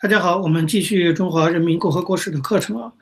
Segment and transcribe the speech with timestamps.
[0.00, 2.92] 大家好，我们继续中华人民共和国史的课程啊。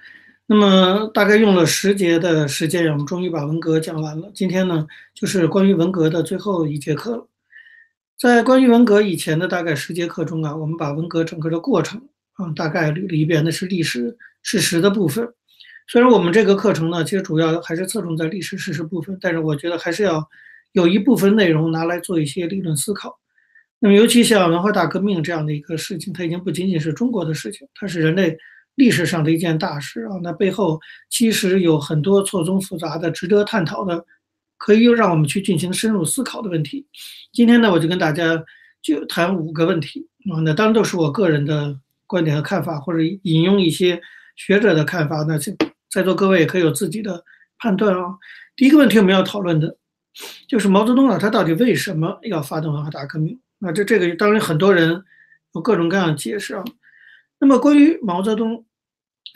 [0.47, 4.31] 那么大概用了十节的时间，我们终于把文革讲完了。
[4.33, 7.29] 今天呢，就是关于文革的最后一节课了。
[8.19, 12.01] 在关于文革以前的大概十节课中啊，我们把文革整个的过程
[12.33, 15.29] 啊大概捋了一遍，那是历史事实的部分。
[15.89, 20.27] 虽然我们这个课程呢，其实主要还是侧重在历史事实部分，但是我觉得还是要
[20.73, 23.19] 有一部分内容拿来做一些理论思考。
[23.79, 28.37] 那么，尤其像文化大革命这样的一个事情，它已经不仅仅是中国的事情，它是人类
[28.75, 30.19] 历史上的一件大事啊。
[30.23, 34.05] 那背后其实有很多错综复杂的、值得探讨的，
[34.57, 36.87] 可以让我们去进行深入思考的问题。
[37.33, 38.43] 今天呢，我就跟大家
[38.81, 40.41] 就谈五个问题啊。
[40.41, 44.01] 那当然都是我个人的观点和看法，或者引用一些
[44.37, 45.23] 学者的看法。
[45.29, 45.39] 那
[45.91, 47.23] 在座各位也可以有自己的
[47.59, 48.17] 判断啊。
[48.57, 49.77] 第一个问题我们要讨论的，
[50.49, 53.39] 就是毛泽东啊，他到底为什么要发动文化大革命？
[53.61, 55.03] 啊，这这个当然很多人
[55.55, 56.65] 有各种各样的解释啊。
[57.39, 58.65] 那么关于毛泽东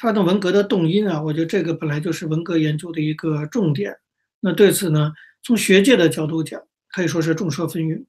[0.01, 3.97] 发动文革的动因啊，我觉得这个本来就是文革研究的一个重点。
[4.41, 6.61] 那对此呢，从学界的角度讲，
[6.93, 8.05] 可以说是众说纷纭。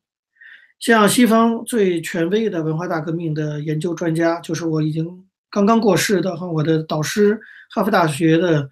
[0.79, 7.39] 像西方最权威的文化大革命的研究专家，就是我已经刚刚过世的哈，我的导师，
[7.69, 8.69] 哈佛大学的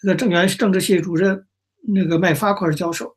[0.00, 1.44] 这个政原政治系主任
[1.88, 3.16] 那个麦发奎教授。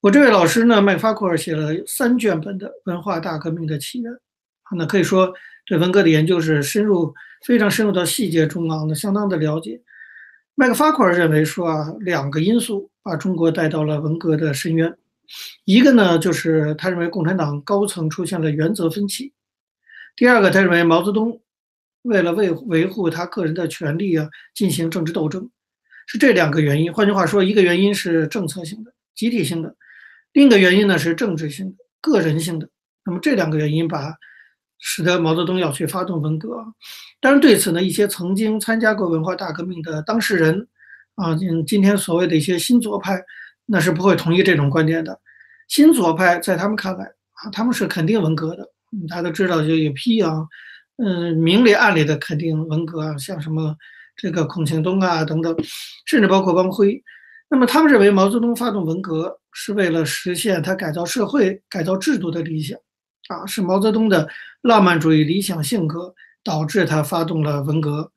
[0.00, 4.12] 我这位老师呢，麦克法库尔写了三卷本的《文化大革命的起源》，
[4.76, 5.34] 那可以说
[5.66, 7.12] 对文革的研究是深入、
[7.44, 9.80] 非常深入到细节中啊，那相当的了解。
[10.54, 14.96] 麦克法库尔认为说啊，两个因素把中国带到了文革的深渊，
[15.64, 19.32] 一个呢就是他认为共产党高层出现了原则分歧，
[20.14, 21.40] 第二个他认为毛泽东
[22.02, 25.50] 为了维维护他个人的权利啊，进行政治斗争，
[26.06, 26.92] 是这两个原因。
[26.92, 29.74] 换句话说，一个原因是政策性的、集体性的。
[30.32, 32.68] 另一个原因呢是政治性的、个人性的。
[33.04, 34.14] 那么这两个原因把
[34.78, 36.62] 使得毛泽东要去发动文革。
[37.20, 40.68] 当然，对此呢，一些曾经参加过文化大革命的当事人
[41.16, 43.20] 啊，今今天所谓的一些新左派，
[43.66, 45.18] 那是不会同意这种观点的。
[45.66, 48.68] 新左派在他们看来啊，他们是肯定文革的。
[49.08, 50.46] 大家都知道，就有批啊，
[50.98, 53.74] 嗯，明里暗里的肯定文革啊，像什么
[54.16, 55.56] 这个孔庆东啊等等，
[56.06, 57.02] 甚至包括汪辉。
[57.50, 62.78] 那么他们认为毛泽东发动文革是为了实现他改造社会、改造制度的理想，
[63.28, 64.28] 啊，是毛泽东的
[64.62, 66.14] 浪漫主义理想性格
[66.44, 68.12] 导致他发动了文革。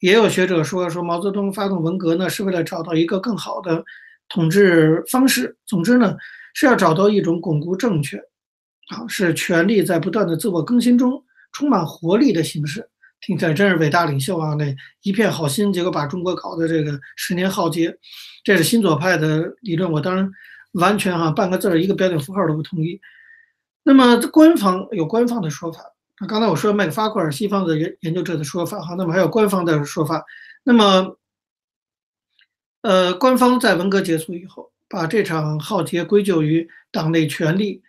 [0.00, 3.82] 也有学者说，说毛泽东发动文革呢，是为了找到一个更好的
[4.28, 5.56] 统治方式。
[5.66, 6.16] 总之呢，
[6.54, 8.20] 是要找到一种巩固政权，
[8.90, 12.88] 啊，是权力在不断的自我更新中充满活力的形式。
[13.20, 14.54] 听起来真是伟大领袖啊！
[14.54, 17.98] 那一片好心，结果把中国搞得这个十年浩劫，
[18.44, 19.90] 这是新左派的理论。
[19.90, 20.30] 我当然
[20.72, 23.00] 完全哈半个字儿一个标点符号都不同意。
[23.82, 25.80] 那么官方有官方的说法，
[26.20, 30.24] 那刚才我说麦克法库尔西方的研研究者的说法哈，那么还有官方的说法。
[30.62, 31.16] 那么，
[32.82, 37.82] 呃，官方在文革结束以后，把这场浩劫归咎于党内权力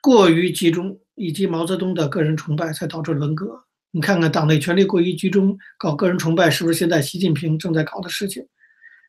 [0.00, 3.64] 过于集中以及毛泽东的个人崇拜，才导致文革。
[3.94, 8.42] 你看看党内权力过于集中，搞个人崇拜，是不是现在习近平正在搞的事情？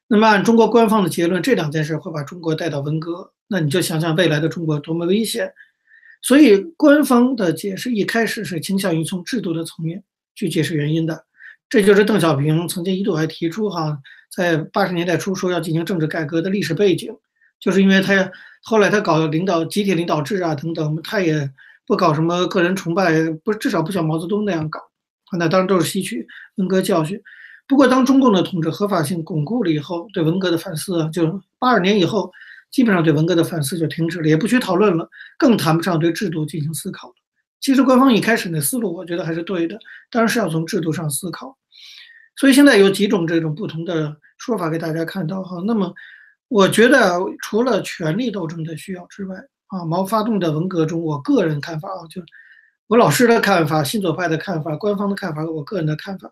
[0.08, 5.54] 那么按中国官方的结论，这两件事会把中国带到文革，那你就想想未来的中国多么危险。
[6.22, 10.04] 所以官方的解释一开始是倾向于从制度的层面
[10.36, 11.24] 去解释原因的，
[11.70, 13.98] 这就是邓小平曾经一度还提出哈，
[14.36, 17.16] 在八十年代初说要进行政治改革的历史背景，
[17.58, 18.30] 就是因为他
[18.62, 21.50] 后来他搞领导集体领导制啊等等，他也。
[21.86, 24.80] 不搞什么个人崇拜，不至少不像毛泽东那样搞，
[25.38, 27.22] 那当然都是吸取文革教训。
[27.68, 32.32] 不过，当中共的统治合法性巩固了以后，对文革的反思，就八二年以后，
[32.72, 37.14] 基本上对文革的反思就停止了，也不去讨论了，更谈不上对制度进行思考。
[37.62, 39.80] 其实官方一开始那思路，我觉得还是对的，
[40.12, 41.58] 当然是要从制度上思考。
[42.36, 45.64] 所以现在有几种这种不同的说法给大家看到哈。
[45.66, 45.94] 那么，
[46.50, 49.38] 我觉得除了权力斗争的需要之外，
[49.74, 52.22] 啊，毛发动的文革中，我个人看法啊，就
[52.86, 56.31] 我老师的看法、新左派的看法、官方的看法和我个人的看法。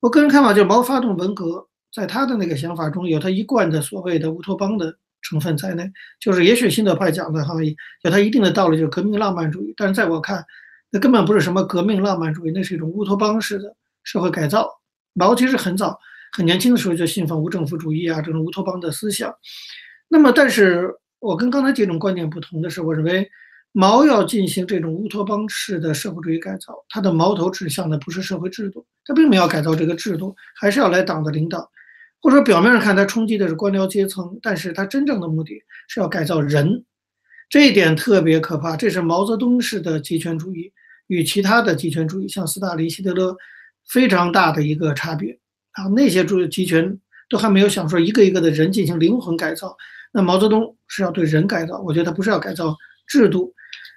[0.00, 5.92] 我个人看法就是，毛发动文革，在他的那个想法中有他一贯的所谓的乌托邦的成分在内。
[6.18, 7.52] 就是也许新左派讲的哈，
[8.02, 9.74] 有他一定的道理，就是革命浪漫主义。
[9.76, 10.42] 但是在我看，
[10.88, 14.66] 那根本不是什么革命浪漫主义，那是一种乌托邦式的社会改造。
[15.12, 15.98] 毛其实很早、
[16.32, 19.30] 很年轻的时候就信奉无政府主义啊，这种乌托邦的思想。
[20.08, 20.94] 那么，但是。
[21.20, 23.30] 我跟刚才几种观点不同的是，我认为
[23.72, 31.70] 毛要进行这种乌托邦式的社会主义改造，他的矛头指向的不是社会制度，他并没有改造这个制度，还是要来党的领导，
[32.20, 36.84] 或者说表面上看他冲击的是官僚阶层，但是他真正的目的是要改造人，
[37.48, 40.72] 这一点特别可怕，这是毛泽东式的集权主义，
[41.06, 43.36] 与其他的集权主义，像斯大林、希特勒，
[43.88, 45.38] 非常大的一个差别
[45.72, 45.84] 啊。
[45.88, 49.76] 那些主集权都还没有想说一个一个的人进行灵魂改造，
[50.12, 51.78] 那毛泽东是要对人改造。
[51.80, 52.76] 我觉得他不是要改造
[53.06, 53.54] 制度。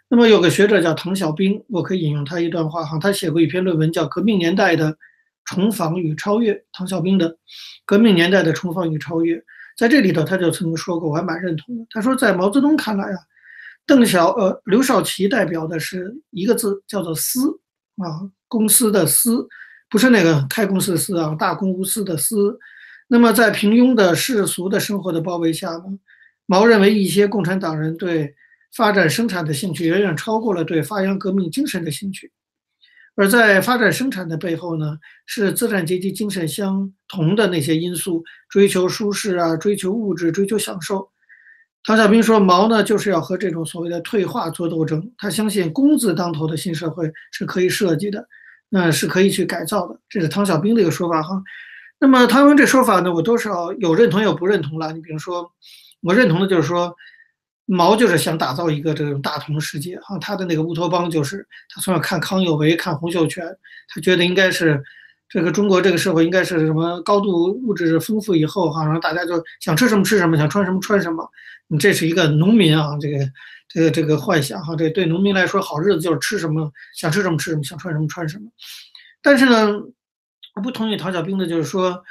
[0.09, 4.95] 那么有个学者叫唐小兵，我可以引用他一段话哈，他写过一篇论文叫《革命年代的
[5.45, 7.31] 重访与超越》，唐小兵的
[7.85, 9.35] 《革命年代的重访与超越》。
[9.75, 11.83] 在这里头，他就曾经说过，我还蛮认同的。
[11.89, 13.17] 他说，在毛泽东看来啊，
[13.87, 17.39] 邓小呃刘少奇代表的是一个字，叫做“私”
[17.97, 19.47] 啊，公司的“私”，
[19.89, 22.55] 不是那个开公司的“私”啊，大公无私的“私”。
[23.07, 25.83] 那么在平庸的世俗的生活的包围下呢，
[26.45, 28.33] 毛认为一些共产党人对
[28.75, 32.31] 发展生产的兴趣远远超过了对发扬革命精神的兴趣。
[33.15, 34.97] 而在发展生产的背后呢，
[35.27, 41.11] 是资产阶级精神相同的那些因素：追求舒适啊，追求物质，追求享受。
[41.83, 45.11] 唐小兵说，毛呢就是要和这种所谓的退化做斗争。
[45.17, 48.27] 他相信工字当头的新社会是可以设计的，
[48.69, 49.99] 那是可以去改造的。
[50.09, 51.39] 这是唐小兵的一个说法哈。
[52.03, 54.91] 那么唐文这说法呢，我多少有认同有不认同了。
[54.91, 55.49] 你比如说，
[56.01, 56.93] 我认同的就是说。
[57.65, 63.41] 毛就是想打造一个这种大同世界啊，他的那个乌托邦就是他从小看康有为、看洪秀全，
[63.87, 64.83] 他觉得应该是
[65.29, 71.25] 这个中国这个社会应该是什么高度物质丰富以后哈，然后大家就想吃什么吃什么，想穿什么穿什么。
[71.69, 73.17] 你这是一个农民啊，这个
[73.69, 78.43] 这个这个幻想哈，这对农民来说好日子就是吃什么想吃什么吃什么，想穿什么穿什么。
[79.21, 79.71] 但是呢，
[80.55, 82.03] 我不同意陶小兵的，就是说。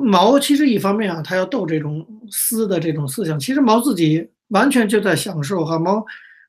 [0.00, 5.78] 毛其实一方面啊，他要斗这种私的这种思想，其实毛自己完全就在享受哈。
[5.78, 6.02] 毛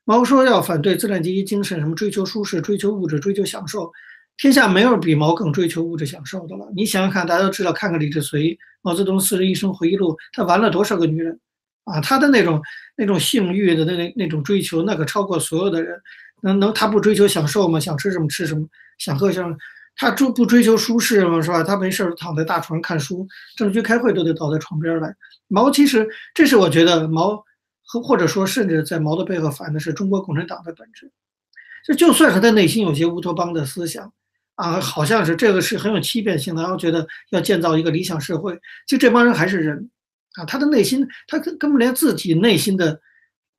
[0.04, 3.92] 毛说要反对资产阶级精神，什么追求舒适、追求物质、追求享受，
[4.38, 6.66] 天下没有比毛更追求物质享受的了。
[6.74, 11.38] 你想想看，大家都知道，看看李志随、毛泽东四十一生回忆录，他玩了多少个女人
[11.84, 12.00] 啊？
[12.00, 12.62] 他的那种
[12.96, 16.00] 那种性欲的那那那种追求，那可超过所有的人。
[16.40, 17.78] 能能他不追求享受吗？
[17.78, 18.66] 想吃什么吃什么，
[18.96, 19.54] 想喝什么。
[19.98, 21.62] 他追不追求舒适嘛，是吧？
[21.62, 23.26] 他没事躺在大床上看书，
[23.56, 25.14] 政局开会都得倒在床边来。
[25.48, 27.42] 毛其实，这是我觉得毛
[27.82, 31.10] 和或者说甚至在毛的背后反的是中国共产党的本质。
[31.86, 34.12] 就就算是他内心有些乌托邦的思想
[34.56, 39.88] 啊，好像是这个是很有欺骗性的，然后觉得要建造一个理想社会，就这帮人还是人
[40.34, 43.00] 啊，他的内心他根根本连自己内心的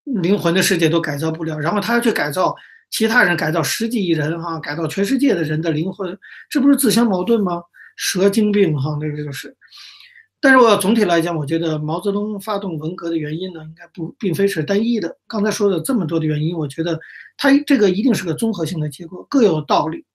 [0.04, 2.56] 灵魂的世界都改造不了，然后他要去改造。
[2.90, 6.18] 其他人改造十几亿人哈，改造全世界的人的灵魂，
[6.50, 7.62] 这不是自相矛盾吗？
[7.96, 9.56] 蛇精病哈，那个就是。
[10.40, 15.18] 但是我要总体来讲，我觉得毛泽东发动文革的原因呢，应该不并非是单一的。
[15.28, 17.00] 刚才说的这么多的原因，我觉得
[17.38, 20.06] 他这个一定是个综合性的结果，各有道理，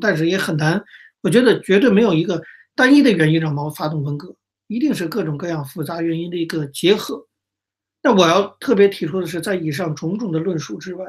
[0.00, 0.82] 但是也很难。
[1.20, 2.42] 我觉得绝对没有一个
[2.74, 4.34] 单一的原因让毛发动文革，
[4.66, 7.26] 一定是各种各样复杂原因的一个结合。
[8.02, 11.04] 那我要特别提出的是，在以上种种的论述之外。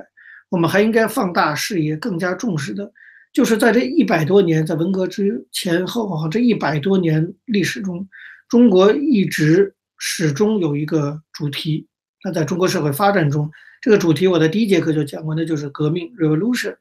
[0.50, 2.92] 我们还应该放大视野，更加重视的，
[3.34, 8.08] 就是在这一百多年，在文革之前后啊，这一百多年历史中，
[8.48, 11.88] 中国一直始终有一个主题。
[12.24, 13.52] 那在中国社会发展中，
[13.82, 16.76] 这个主题我在第一节课就讲过，那就是革命 （revolution）。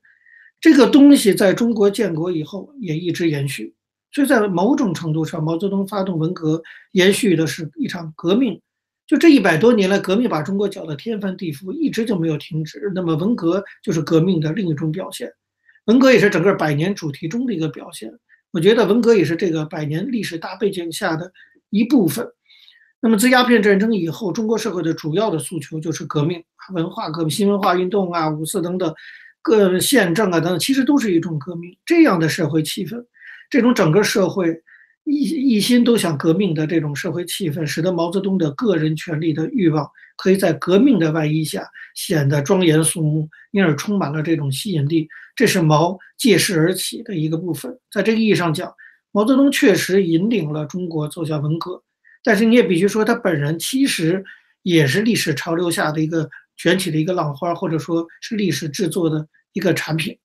[0.60, 3.74] 这个东西在中国建国以后也一直延续，
[4.12, 8.60] 所以在某种程度上，毛泽东发动文革，延续的是一场革命。
[9.06, 12.90] 就这一百多年来，革命把中国搅得天翻地覆，一直就没有停止。
[12.92, 15.32] 那么文革就是革命的另一种表现，
[15.84, 18.12] 文革也是整个百年主题中的一个表现。
[18.50, 21.32] 我觉得文革也是这个百年历史大背景下的
[21.70, 22.28] 一部分。
[23.00, 26.42] 那么自鸦片战争以后，中国社会的主要的诉求就是革命，
[26.72, 28.92] 文化革命、新文化运动啊、五四等等，
[29.40, 31.76] 各宪政啊等等，其实都是一种革命。
[31.84, 33.04] 这样的社会气氛，
[33.48, 34.60] 这种整个社会。
[35.06, 45.08] 一一心都想革命的这种社会气氛，使得毛泽东的个人权利的欲望可以在革命的外衣下显得庄严肃穆，因而充满了这种吸引力。
[45.36, 47.78] 这是毛借势而起的一个部分。
[47.90, 48.74] 在这个意义上讲，
[49.12, 51.82] 毛泽东确实引领了中国走向文革，
[52.24, 54.24] 但是你也必须说，他本人其实
[54.62, 60.18] 也是历史潮流下的一个卷起的一个浪花，或者说是历史制作的一个产品。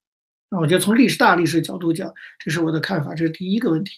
[0.50, 2.12] 那我觉得从历史大历史角度讲，
[2.44, 3.92] 这是我的看法，这是第一个问题。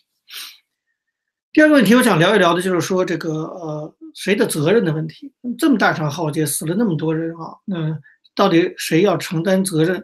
[1.53, 5.31] 第二个问题，我想聊一聊的就是说这个呃谁的责任的问题。
[5.55, 7.95] 这么大场浩劫，死了那么多人啊，那
[8.33, 10.03] 到底谁要承担责任？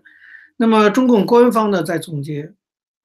[0.57, 2.53] 那么中共官方呢在总结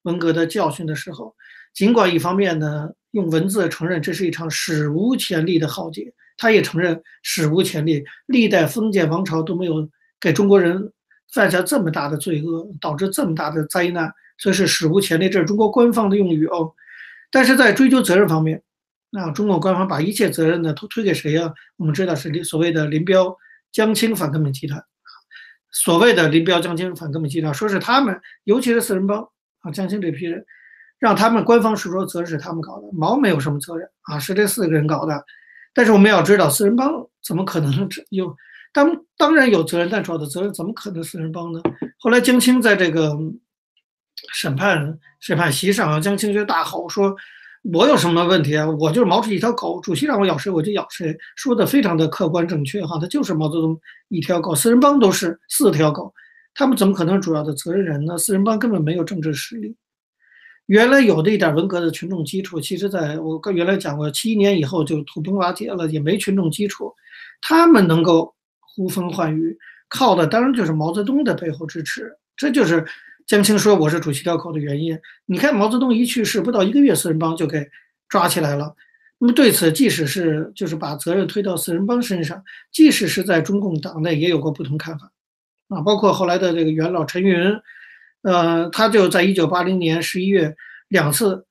[0.02, 1.34] 文革的教训的时候，
[1.72, 9.88] 尽管一方面呢用文字承认这是一场史无前例的浩劫，他也承认史无前例，历代封建王朝都没有
[10.20, 10.92] 给中国人
[11.32, 15.30] 犯下这么大的罪恶，导致这么大的灾难，所以是史无前例。
[15.30, 16.70] 这是中国官方的用语哦。
[17.34, 18.62] 但是在追究责任方面，
[19.10, 21.52] 那中国官方把一切责任呢都推给谁呀？
[21.76, 23.36] 我们知道是所谓的林彪、
[23.72, 24.80] 江青反革命集团，
[25.72, 29.20] 所谓的林彪、江青反革命集团，说是他们，尤其是四人帮
[29.62, 30.46] 啊，江青这批人，
[31.00, 35.24] 让他们官方是说责任是他们搞的，毛没有什么责任啊，是这四个人搞的。
[35.74, 38.32] 但是我们要知道，四人帮怎么可能有？
[38.72, 41.60] 当当然有责任，但主要的责任怎么可能四人帮呢？
[41.98, 43.12] 后来江青在这个
[44.32, 47.14] 审判审判席上，江青就大吼说。
[47.72, 48.68] 我有什么问题啊？
[48.78, 52.98] 我就是毛主席一条狗，主席让我咬谁我就咬谁，说的非常的客观正确哈。
[53.00, 56.12] 他就是毛泽东一条狗，四人帮都是四条狗，
[56.52, 58.18] 他们怎么可能主要的责任人呢？
[58.18, 59.74] 四人帮根本没有政治实力。
[60.66, 66.92] 原来有的一点文革的群众基础，其实在我跟原来讲过，七一年以后就土崩瓦解了，也没群众基础。
[67.40, 69.56] 他们能够呼风唤雨，
[69.88, 72.86] 靠的当然就是毛泽东的背后支持，这就是。
[73.26, 74.98] 江青说：“我是主席调口的原因。
[75.24, 77.66] 你看，毛泽东一去世，不到一个月，四人帮就给
[78.06, 78.74] 抓起来了。
[79.18, 85.10] 那么对此，即使是就是把责任推到四人帮身上，即使是在中共党内也有过不同看法
[85.68, 85.80] 啊。
[85.80, 87.58] 包括后来的这个元老陈云，
[88.22, 90.54] 呃，他就在一九八零年十一月
[90.88, 91.46] 两次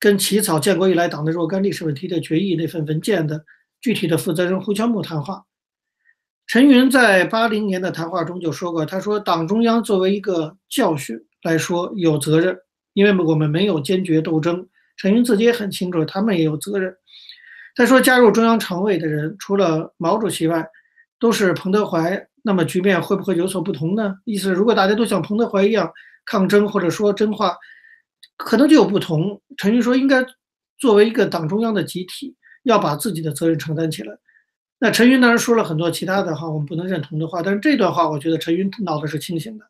[0.00, 3.44] 跟起草建国以来党的若干历史问题的决议那份文件的
[3.82, 5.44] 具体的负责人胡乔木谈话。”
[6.48, 12.56] 陈云在八零年的谈话中就说过：“他说，党中央作为一个教训来说有责任，
[12.94, 14.66] 因为我们没有坚决斗争。
[14.96, 16.96] 陈云自己也很清楚，他们也有责任。
[17.76, 20.66] 他说，加入中央常委的人除了毛主席外，
[21.20, 22.26] 都是彭德怀。
[22.42, 24.14] 那么局面会不会有所不同呢？
[24.24, 25.92] 意思，如果大家都像彭德怀一样
[26.24, 27.54] 抗争，或者说真话，
[28.38, 29.38] 可能就有不同。
[29.58, 30.24] 陈云说，应该
[30.78, 34.16] 作为一个党中央的集体，要把自己的责任承担起来。”
[34.80, 39.64] 那陈云当然说了很多其他的哈，我们不能认同的话，但是这段话我觉得陈云脑子是清醒的，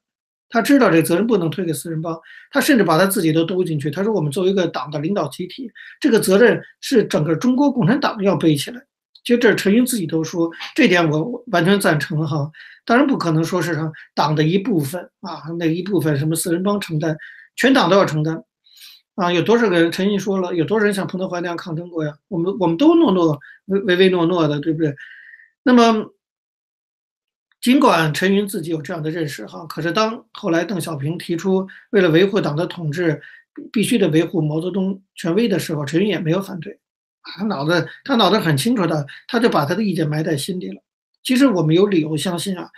[0.50, 2.18] 他知道这责任不能推给四人帮，
[2.50, 3.90] 他甚至把他自己都兜进去。
[3.90, 8.82] 他说我们作为一个党的领导集体，这个责任是整个中国共产党要背起来。
[9.24, 12.50] 其实这是陈云自己都说，这点我完全赞成哈。
[12.84, 13.78] 当然不可能说是
[14.14, 17.16] 党的一部分啊，那一部分什么四人帮承担，
[17.56, 18.42] 全党都要承担。
[19.18, 19.90] 啊，有多少个人？
[19.90, 22.16] 陈毅说了，有多少人像彭德怀那样抗争过呀？
[22.28, 24.94] 我们我们都诺诺唯唯唯诺诺的，对不对？
[25.64, 26.14] 那么，
[27.60, 33.20] 尽管陈云自己有这样的认识，哈，可是当后来邓小平提出为了维护党的统治，
[33.72, 36.78] 必须得维护毛泽东权威的时候，陈云也没有反对。
[37.24, 40.80] 他脑子他脑子很清楚的，他就把他的意见埋在心里了。
[41.24, 42.70] 其实我们有理由相信啊。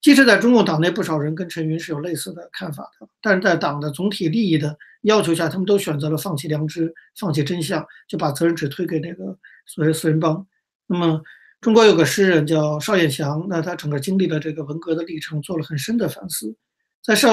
[0.00, 9.36] 即使在中共党内，不少人跟陈云是有类似的看法的，但是在党的总体利益的要求下，他们都选择了放弃良知，放弃真相，就把责任只推给那个
[9.66, 10.46] 所谓四人帮。
[10.86, 11.20] 那么，
[11.60, 16.54] 中国有个诗人叫邵彦祥，那他整个经历了这个文革的历程，做了很深的反思。
[17.02, 17.32] 在邵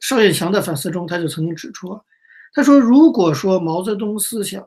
[0.00, 2.00] 邵彦祥的反思中，他就曾经指出，
[2.54, 4.66] 他说：“如果说毛泽东思想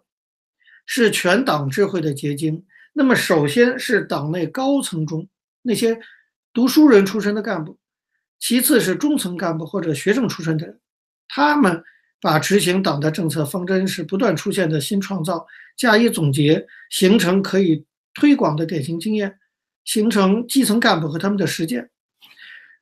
[0.86, 5.28] 是全党智慧的结晶，那么首先是党内高层中
[5.64, 6.00] 那些。”
[6.54, 7.78] 读书人出身的干部，
[8.38, 10.80] 其次是中层干部或者学生出身的人，
[11.30, 11.82] 他们
[12.20, 15.46] 把执行党的政策方针是不断出现的新创造
[15.78, 19.40] 加以总结，形成可以推广的典型经验，
[19.86, 21.90] 形成基层干部和他们的实践，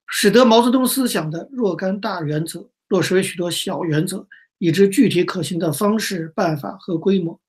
[0.07, 7.39] 使得毛泽东思想的若干大原则落实为许多小原则，以致具体可行的方式、办法和规模，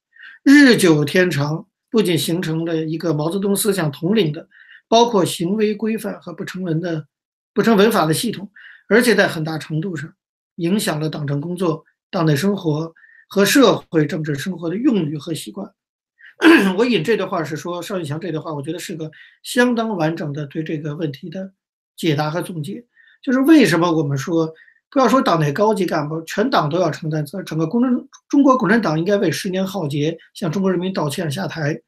[0.42, 4.46] 日久天长，不仅形成了一个毛泽东思想统领的。
[4.90, 7.06] 包括行为规范和不成文的、
[7.54, 8.50] 不成文法的系统，
[8.88, 10.12] 而且在很大程度上
[10.56, 12.92] 影响了党政工作、党内生活
[13.28, 15.72] 和社会政治生活的用语和习惯。
[16.76, 19.08] 我引这段话是说，邵玉强这段话，我觉得是个
[19.44, 21.52] 相当完整的对这个问题的
[21.96, 22.84] 解答和总结。
[23.22, 24.52] 就是为什么我们说，
[24.90, 27.94] 不要说党内高级干部，全党都要承担责任，整个共产
[28.28, 31.80] 中国共产党应该为十年浩劫向中国人民道歉下台，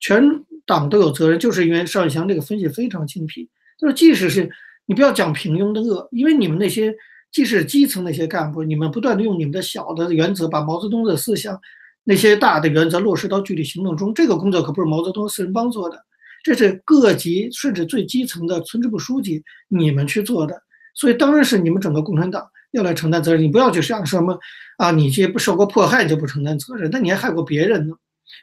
[0.00, 0.44] 全。
[0.66, 3.48] 党都有责任，就是因为邵宇翔这个分析非常精辟。
[3.78, 4.50] 就是即使是
[4.86, 6.94] 你不要讲平庸的恶，因为你们那些
[7.32, 11.58] 即使基层那些干部，你们不断的用你们的小的原则把毛泽东的思想
[12.04, 16.04] 那些大的原则落实到具体行动中，这个工作可不是毛泽东四人帮做的，
[16.42, 20.62] 这是各级甚至最基层的村支部书记你们去做的。
[20.94, 23.42] 所以当然是你们整个共产党要来承担责任。
[23.42, 24.38] 你不要去想什么
[24.76, 27.94] 啊，你这不受过迫害就不承担责任，那你还害过别人呢。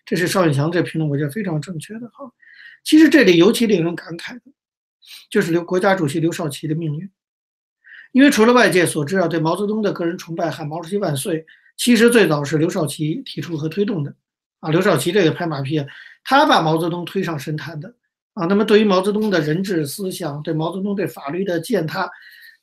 [0.05, 2.31] 这是邵永强这评论，我觉得非常正确的哈。
[2.83, 4.41] 其实这里尤其令人感慨的，
[5.29, 7.09] 就是刘国家主席刘少奇的命运。
[8.13, 14.15] 因为除了外界所知啊，对毛泽东的个人崇拜，喊毛主席万岁，其实最早是刘少奇提出和推动的
[14.61, 14.69] 啊。
[14.71, 15.85] 刘少奇这个拍马屁，
[16.23, 17.93] 他把毛泽东推上神坛的
[18.33, 18.45] 啊。
[18.45, 22.09] 那么对于毛泽东的人治思想，对毛泽东对法律的践踏，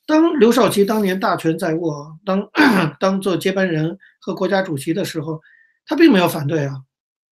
[0.07, 2.49] 当刘少奇当年大权在握，当
[2.99, 5.39] 当做接班人和国家主席的时候，
[5.85, 6.81] 他并没有反对啊。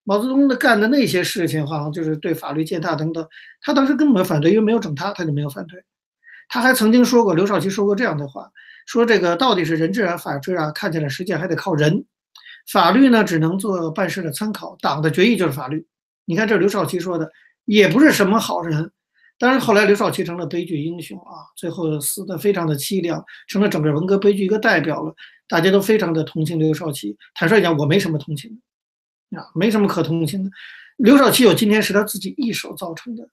[0.03, 3.25] 毛泽东的干的那些事情，好像就是对法律践踏等等，
[3.61, 5.83] 他当时根本没反对，因为没有整他，他就没有反对。
[6.49, 8.51] 他还曾经说过，刘少奇说过这样的话，
[8.85, 12.05] 说这个到底是人治啊，法治啊，看起来实践还得靠人，
[12.69, 15.85] 法律呢只能做办事的参考，党的决议就是法律。
[16.25, 17.29] 你看这刘少奇说的，
[17.65, 18.91] 也不是什么好人。
[19.39, 25.15] 当然后来刘少奇成了悲剧英雄啊，最后死的非常的凄凉，成了整个文革悲剧一个代表了。
[25.47, 27.17] 大家都非常的同情刘少奇。
[27.33, 28.61] 坦率讲，我没什么同情，
[29.53, 30.49] 没什么可同情的。
[30.97, 33.27] 刘少奇有今天是他自己一手造成的。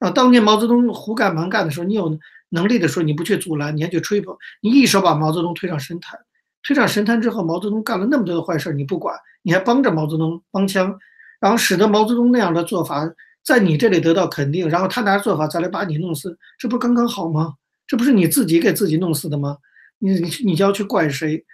[0.00, 2.18] 啊，当年毛泽东胡干蛮干的时候，你有
[2.50, 6.18] 能力的时候，你不去阻拦，你还去吹捧，你一手把毛泽东推上神坛，
[6.62, 10.98] 推上神坛之后，毛泽东干了那么多的坏事，你不管，你还帮着毛泽东帮腔，
[11.40, 13.08] 然后使得毛泽东那样的做法
[13.44, 17.54] 在你这里得到肯定，然后他拿做法再来把你弄死，这不刚刚好吗？
[17.86, 19.58] 这不是你自己给自己弄死的吗？
[19.98, 21.44] 你你你就要去怪谁？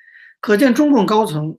[0.41, 1.57] 可见中共高层。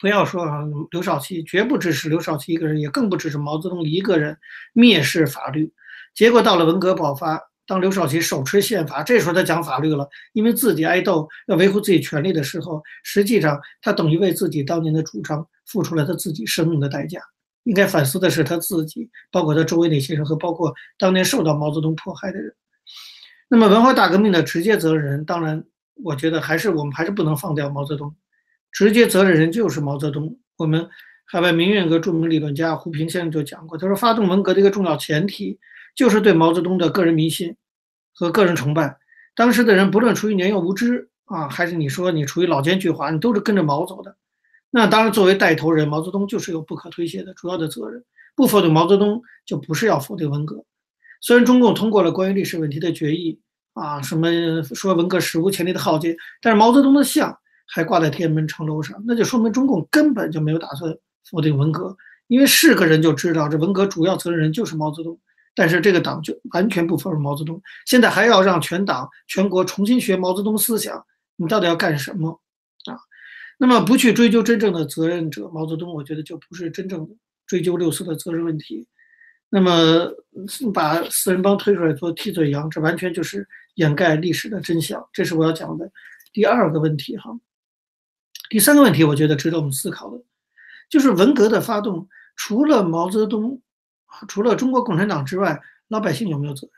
[0.00, 0.46] 不要说，
[0.90, 4.36] 刘少奇绝不支持刘少奇一个人，也更不支持毛泽东一个人
[4.74, 5.72] 蔑视法律。
[6.14, 17.20] 结果到了文革爆发，当刘少奇手持宪法，这时候他讲法律了，因为自己挨斗要维护自己权利的时候，实际上他等于为自己当年的主张付出了他自己生命的代价。
[17.64, 22.54] 应该反思的是他自己，包括他周围那些人和包括当年受到毛泽东迫害的人。
[23.48, 25.62] 那么文化大革命的直接责任人，当然
[26.02, 28.14] 我觉得还是我们还是不能放掉毛泽东。
[28.78, 30.38] 直接责任人就是毛泽东。
[30.56, 30.88] 我们
[31.24, 35.58] 海外民运阁著名理论家胡平先生就讲过，他说发动文革的一个重要前提
[35.96, 37.56] 就是对毛泽东的个人迷信
[38.14, 38.96] 和个人崇拜。
[39.34, 44.14] 当时的人不论出于年幼无知啊，还是你说你出于老奸巨猾，你都是跟着毛走的。
[44.70, 48.04] 那当然，作为带头人，毛泽东就是有不可推卸的主要的责任。
[48.36, 50.64] 不否定毛泽东，就不是要否定文革。
[51.20, 53.40] 虽然中共通过了关于历史问题的决议
[53.72, 57.36] 啊，什么说文革史无前例的浩劫，但是毛泽东的像。
[57.68, 60.92] 还挂在天安门城楼上，那就说明中共根本就没有打算
[61.30, 61.94] 否定文革，
[62.26, 65.20] 因为是个人就知道这文革主要责任人就是毛泽东，
[65.54, 71.04] 但是这个党就完全不否认毛泽东，现在还要让全党全国重新学毛泽东思想，
[71.36, 72.40] 你到底要干什么
[72.86, 72.96] 啊？
[73.58, 77.06] 那么不去追究真正的责任者毛泽东，我觉得就不是真正
[77.46, 78.86] 追究六四的责任问题，
[79.50, 80.10] 那么
[80.72, 85.90] 把四人帮推出来做替罪羊，这完全就是掩盖历史的真相，这是我要讲的
[86.32, 87.30] 第二个问题哈。
[88.48, 90.22] 第三个问题，我觉得值得我们思考的，
[90.88, 93.60] 就是文革的发动，除了毛泽东，
[94.26, 96.72] 除了中国共产党之外，老百姓有没有责任？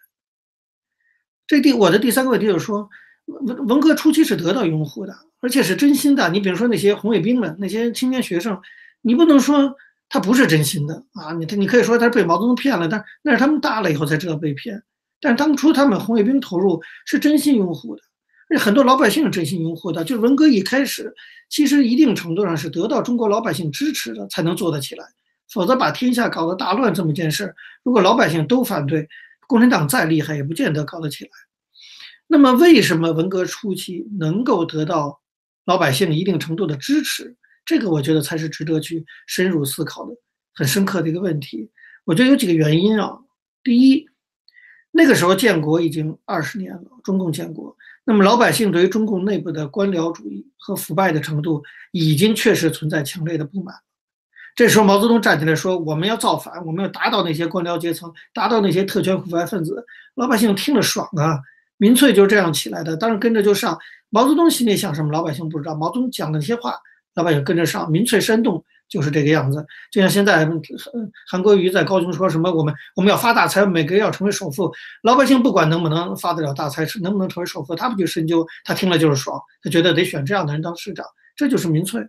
[1.47, 2.89] 这第我的第三个问题就是说，
[3.27, 6.29] 文文革初期是得到拥护的，而且是真心的。
[6.31, 8.61] 你比如说那些红卫兵们，那些青年学生，
[9.03, 9.77] 你不能说
[10.09, 14.83] 他不是真心的啊，你你可以说他被毛泽东骗了，但那是他们大了以后才知道被骗。
[15.21, 18.03] 但是当初他们红卫兵投入是真心拥护的。
[18.59, 21.15] 很多老百姓真心拥护的，就是文革一开始，
[21.49, 25.05] 其实一定程度上是得到中国老百姓支持的，才能做得起来。
[25.53, 29.09] 否则把天下搞得大乱这么件事，如果老百姓都反对，
[29.49, 31.31] 共产党再厉害也不见得搞得起来。
[32.29, 35.21] 那么，为什么文革初期能够得到
[35.65, 37.37] 老百姓一定程度的支持？
[37.65, 40.15] 这个我觉得才是值得去深入思考的，
[40.55, 41.71] 很深刻的一个问题。
[42.05, 43.19] 我觉得有几个原因啊。
[43.65, 44.09] 第一，
[44.93, 47.77] 那个时候建国已经二十年了，中共建国。
[48.05, 53.75] 那么老百姓对于中共内部的官僚主义和腐败的程度，已经确实存在强烈的不满。
[54.57, 59.85] 这时候毛泽东站起来说：“我们要造反，我们要打倒那些官僚阶层，打倒那些特权腐败分子。”
[60.17, 61.39] 老百姓听了爽啊！
[61.77, 63.79] 民粹就这样起来的，当然跟着就上。
[64.11, 65.75] 毛泽东心里想什么，老百姓不知道。
[65.75, 66.75] 毛泽东讲的那些话，
[67.15, 68.65] 老百姓跟着上，民粹煽动。
[68.91, 70.61] 就是这个样子，就像现在韩
[71.31, 74.71] 韩国瑜在高雄说什么，我们我们要发大财，每个人要成为首富，
[75.03, 82.05] 老百姓不管能不能发得了大财，是能不能成为首富，他不去深究，他听了就是爽，他觉得得选这样的人当市长，这就是民粹。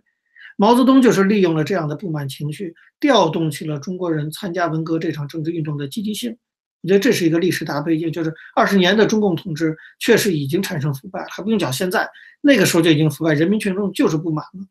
[0.56, 6.36] 毛泽东就是利用了这样的不满情绪，调动起了中国人参加文革这场政治运动的积极性。
[6.82, 14.66] 我觉得这是一个历史大背景，就是二十年的中共统治确实已经产生腐败，还不用讲现在，那个时候就已经腐败，人民群众就是不满了。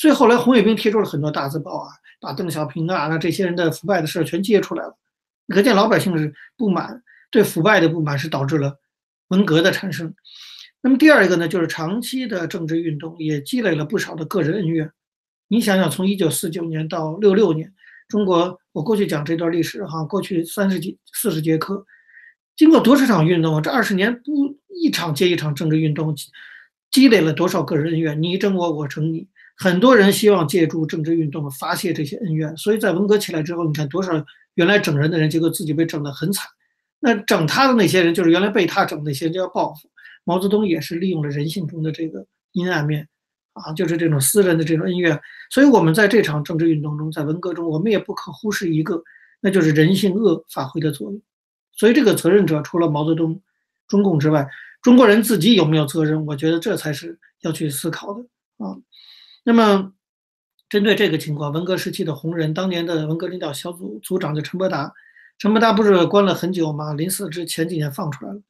[0.00, 4.96] 所以后来红卫兵贴出了很多大字报啊，把邓小平啊那这些人的腐败的事全揭出来了。
[5.48, 8.80] 可见老百姓是不满，对腐败的不满是导致了
[9.28, 10.14] 文革的产生。
[10.80, 14.90] 那么第二一个呢，就是长期的政治运动也积累了不少的个人恩怨。
[15.48, 17.70] 你想想，从一九四九年到六六年，
[18.08, 21.84] 中国我过去讲这段历史哈，过去三十几四十节课，
[22.56, 23.60] 经过多少场运动啊？
[23.60, 26.16] 这二十年不一场接一场政治运动，
[26.90, 28.22] 积累了多少个人恩怨？
[28.22, 29.28] 你争我，我争你。
[29.62, 34.10] 很多人希望借助政治运动发泄这些恩怨，所以在文革起来之后，你看多少
[34.54, 36.48] 原来整人的人，结果自己被整得很惨。
[36.98, 39.90] 那整他的那些人，就是原来被他整那些就要报复。
[40.24, 43.06] 毛泽东也是利用了人性中的这个阴暗面，
[43.52, 45.20] 啊，就是这种私人的这种恩怨。
[45.50, 49.02] 所以，我们在这场政治运动中，在文革中，我们也不可忽视一个，
[49.42, 51.20] 那就是人性恶发挥的作用。
[51.72, 53.42] 所以，这个责任者除了毛泽东，
[53.88, 54.48] 中共之外，
[54.80, 56.24] 中国人自己有没有责任？
[56.24, 58.20] 我觉得这才是要去思考的
[58.64, 58.76] 啊。
[59.50, 59.92] 那么，
[60.68, 64.94] 针对这个情况，文革时期的红人，当年的文革领导小组组长叫陈伯达，
[65.38, 66.94] 陈伯达不是关了很久吗？
[66.94, 68.40] 临死之前几年放出来了，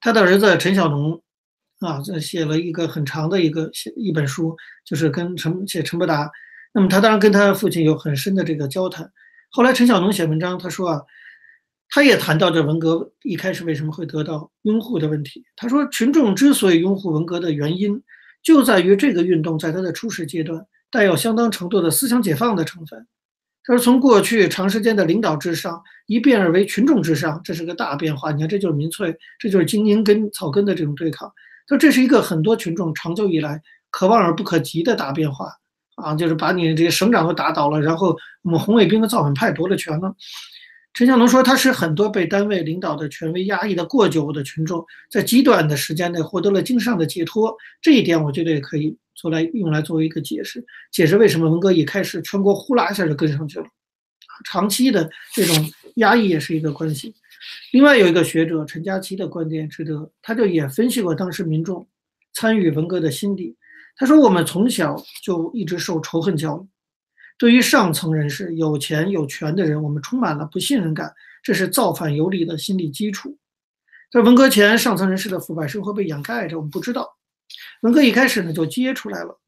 [0.00, 1.22] 他的儿子陈小农
[1.80, 6.32] 啊，这写了一个很长的一个写一本书，就是跟陈写陈伯达。
[6.72, 9.12] 那么他当然跟他父亲有很深的这个交谈。
[9.50, 11.02] 后来陈小农写文章，他说啊。
[11.88, 15.44] 他也谈到这文革一开始为什么会得到拥护的问题。
[15.54, 18.02] 他说，群众之所以拥护文革的原因，
[18.46, 23.04] 就在于这个运动在它的初始阶段带有相当程度的思想解放的成分。
[23.64, 28.30] 他说，从过去长时间的领导至上一变而为群众至上，这是个大变化。
[28.30, 31.28] 你看，这就是民粹，这就是精英跟草根的这种对抗。
[31.66, 35.52] 他说，这是一个很多群众长久以来可望而不可及的大变化
[35.96, 40.14] 啊，就是把你这些省长都打倒了，然后我们红卫兵的造反派夺了权了。
[40.96, 47.54] 陈小农说：“他是很多被单位领导的权威压抑的过久的群众，在极短的时间内获得了精神上的解脱。
[47.82, 53.66] 这一点，我觉得也可以做来用来作为一个解释，解释为什么文革一开始全国呼啦一下就跟上去了。
[54.46, 57.14] 长期的这种压抑也是一个关系。
[57.72, 61.86] 另外有一个学者陈佳琪的观点值得，他就也分析过当时民众
[62.32, 63.54] 参与文革的心理。
[63.98, 66.66] 他说：我们从小就一直受仇恨教育。”
[67.38, 73.36] 对于上层人士、有钱有权的人，我们充满了不信任感，这是造反有理的心理基础。
[74.10, 77.16] 在文革前，上层人士的腐败生活被掩盖着，我们不知道。
[77.82, 79.38] 文革一开始呢，就揭出来了。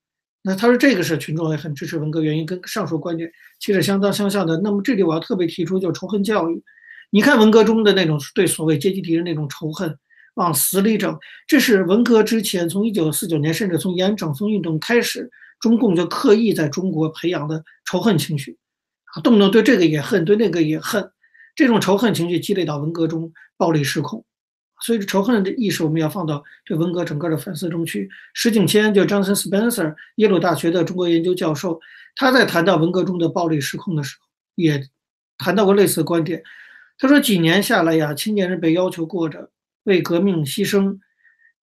[0.42, 4.56] 那他说这个是群众也很支持文革原因，跟上述观点其实相当相像的。
[4.58, 6.62] 那么这里我要特别提出，就是仇恨教育。
[7.10, 9.98] 你看文革中的那种对所谓阶级敌人那种仇恨，
[10.34, 15.30] 往死里整，这是文革之前从一九四九年，甚至从延安整风运动开始。
[15.60, 18.56] 中共就刻意在中国培养的仇恨情绪，
[19.14, 21.10] 啊，动不动对这个也恨，对那个也恨，
[21.54, 24.24] 这种仇恨情绪积累到文革中，暴力失控。
[24.80, 28.08] 所以，仇恨的意识我们要放到对文革整个的反思中去。
[28.32, 31.80] 石景谦就 Johnson Spencer，耶鲁大学的中国研究教授，
[32.14, 34.88] 他在谈到文革中的暴力失控的时候，也
[35.36, 36.44] 谈到过类似的观点。
[36.96, 39.50] 他说，几年下来呀，青年人被要求过着
[39.82, 40.96] 为革命牺牲、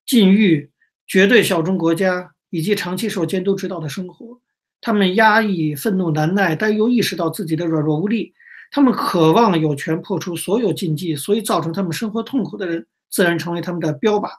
[0.06, 0.70] 禁欲、
[1.08, 2.35] 绝对效忠国家。
[2.56, 4.40] 以及长期受监督指导的生活，
[4.80, 8.34] 他们压抑、愤怒难耐，但又意识到自己的软弱无力。
[8.72, 14.30] 他们渴望有权破除所有禁忌，所以造成他们生活痛苦的人，自然成为他们的标靶。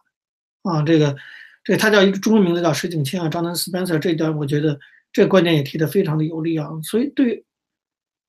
[0.63, 1.15] 啊，这个，
[1.63, 4.81] 这他叫一个中文名字叫石景谦啊，张南 Spencer 这段，我觉得
[5.13, 6.71] 这观点也提得非常的有力啊。
[6.83, 7.45] 所以对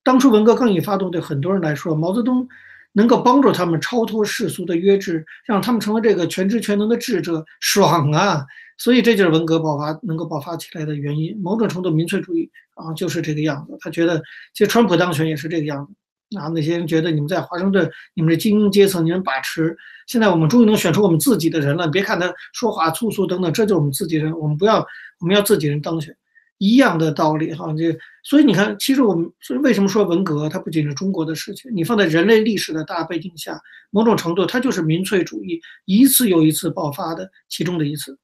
[0.04, 2.46] 当初文革刚一发动，对很多人来说，毛泽东
[2.92, 8.46] 能够帮助他们超脱世俗的约制，让他们成为这个全知全能的智者，爽啊！
[8.78, 11.38] 所以这就是文革爆发能够爆发起来的原因。
[11.42, 13.76] 某种程度，民粹主义啊就是这个样子。
[13.80, 14.22] 他觉得，
[14.54, 15.94] 其实川普当选也是这个样子。
[16.38, 19.78] 啊，那些人觉得你们在华盛顿，你们的精英阶层，你们把持。
[20.08, 21.88] 现在我们终于能选出我们自己的人了。
[21.88, 24.38] 别看他说话粗俗等等，这就是我们自己人。
[24.38, 24.86] 我们不要，
[25.22, 26.14] 我们要自己人当选，
[26.58, 27.74] 一样的道理哈。
[27.78, 31.72] 这所以你看，其实我们所以为什么说文革，它不仅是中国的事情。
[31.74, 33.58] 你放在人类历史的大背景下，
[33.90, 38.20] 某种程度它就是民粹主义一次又一次爆发的其中的一次。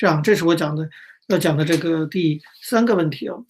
[0.00, 0.88] 这样，这是我讲的
[1.26, 3.44] 要讲的这个第三个问题哦。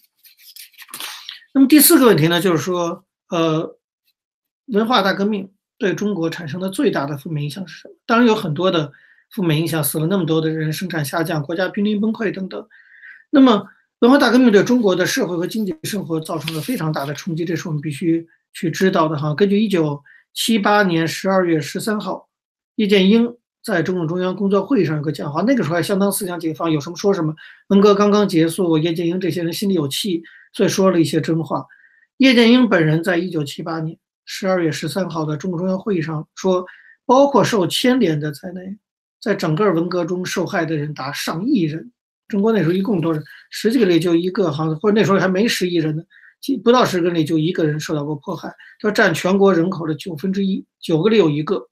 [1.54, 3.78] 那么第四个问题呢，就是说，呃，
[4.66, 7.94] 文化大革命对中国产生的最大的负面影响是什么？
[8.04, 8.90] 当然有很多的
[9.30, 12.68] 负面影响，死了那么多的人，生产下降，国家濒临崩溃等等。
[13.30, 13.64] 那么
[14.00, 19.32] 文化大革命对中国的社会和经济生活造成了非常大的冲击，这是我们必须去知道的哈。
[19.36, 20.02] 根据一九
[20.34, 22.28] 七八年十二月十三号，
[22.74, 23.36] 叶剑英。
[23.62, 27.34] 在中共中央工作会议上有个讲话，那个时候还相当思想解放，有什么说什么。
[27.68, 30.22] 文革刚刚结束，叶剑英这些人心里有气，
[30.54, 31.66] 所以说了一些真话。
[32.16, 36.64] 叶剑英本人在一九七八年十二月十三号的中共中央会议上说，
[37.06, 38.76] 包括受牵连的在内，
[39.20, 41.92] 在整个文革中受害的人达上亿人。
[42.28, 43.20] 中国那时候一共多少？
[43.50, 46.02] 十几个里就一个，好像或者那时候还没十亿人呢，
[46.62, 51.69] 不到十个里就一个人受到过迫害，就占全国人口的九分之一，九个里有一个。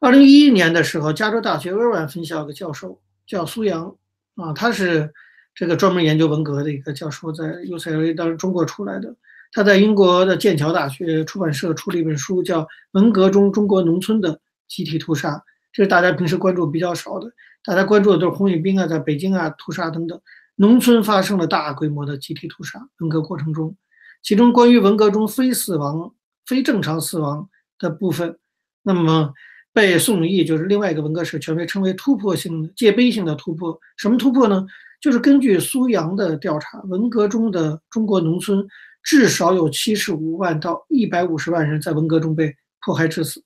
[0.00, 3.96] 二零一一年的时候，加州大学尔湾分校的教授叫苏阳，
[4.36, 5.12] 啊，他是
[5.52, 9.16] 这个专门研究文革的一个教授，在 UCLA 当中国出来的。
[9.50, 15.30] 他在英国的剑桥大学出版社出了一本书，叫《文革中中国农村的集体屠杀》，
[15.72, 17.32] 这是大家平时关注比较少的。
[17.64, 20.20] 大家关注的都是红卫兵啊，在北京啊屠杀等等，
[20.54, 22.88] 农村发生了大规模的集体屠杀。
[22.98, 23.74] 文革过程中，
[24.22, 26.14] 其中关于文革中非死亡、
[26.46, 27.48] 非正常死亡
[27.80, 28.38] 的部分，
[28.82, 29.34] 那么。
[29.78, 33.78] 被宋义就是另外一个文革史权威称为突破性的界碑性的突破。
[33.96, 34.66] 什么突破呢？
[35.00, 38.66] 就是根据苏阳的调查，文革中的中国农村
[39.04, 42.52] 至少有七十五万到一百五十万人在文革中被
[42.84, 43.40] 迫害致死。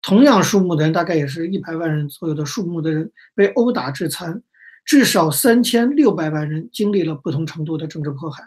[0.00, 4.40] 同样数目的人，大概也是一百万人左右的数目的人被殴打致残，
[4.84, 8.44] 至少三千六百万人经历了不同程度的政治迫害。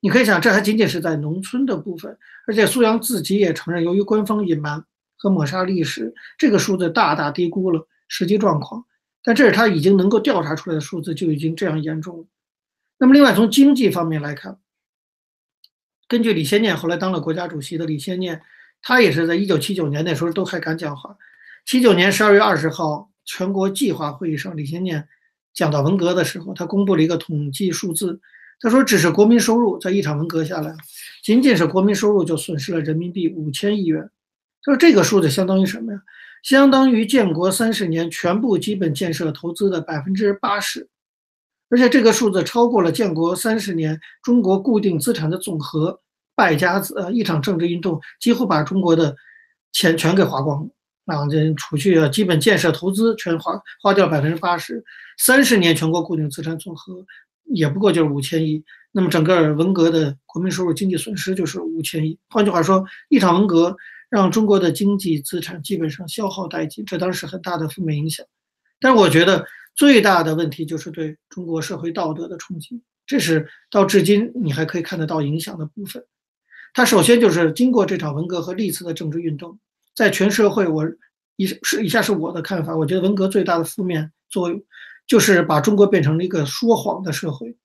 [0.00, 4.82] 你可以想，这还仅仅是在农村的部分，而且苏阳自己也承认，由于官方隐瞒
[5.20, 8.86] 和抹杀历史，这个数字大大低估了实际状况。
[9.22, 12.24] 但这是他已经能够调查出来的数字，就已经这样严重了。
[12.96, 14.58] 那么，另外从经济方面来看，
[16.08, 18.40] 根据李先念后来当了国家主席的李先念，
[18.80, 21.14] 他也是在一九七九年那时候都还敢讲话。
[21.66, 25.06] 七九年十二月二十号全国计划会议上，李先念
[25.52, 28.18] 讲到文革的时候，他公布了一个统计数字。
[28.62, 30.74] 他说：“只是国民收入在一场文革下来，
[31.22, 34.10] 仅仅是国民收入就损失了人民币五千亿元。
[34.64, 36.00] 就是这个数字相当于什么呀？
[36.42, 40.88] 相当于建国三十年全部基本建设投资的百分之八十，
[41.68, 46.00] 而且这个数字超过了建国三十年中国固定资产的总和。
[46.36, 49.14] 败家子，呃，一场政治运动几乎把中国的
[49.72, 51.28] 钱全给花光了啊！
[51.28, 54.82] 这储蓄啊，基本建设投资全花花掉百分之八十，
[55.18, 57.04] 三十年全国固定资产总和。”
[57.52, 62.18] 也不过就是五千亿，那么整个文革的国民收入经济损失就是五千亿。
[62.30, 63.76] 换句话说，一场文革
[64.10, 68.26] 让中国的经济资产基本上消耗殆尽，这当时很大的负面影响。
[68.80, 76.04] 但是我觉得最大的问题就是对中国社会道德的冲击，这是到至今你还可以看得到影响的部分。
[76.74, 79.58] 它首先就是经过这场文革和历次的政治运动，
[79.94, 80.84] 在全社会，我
[81.36, 84.62] 以是以下是我的看法，我觉得文革最大的负面作用。
[85.06, 87.56] 就是把中国变成了一个说谎的社会，